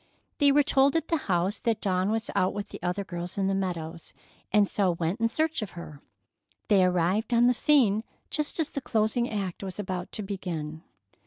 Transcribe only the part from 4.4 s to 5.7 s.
and so went in search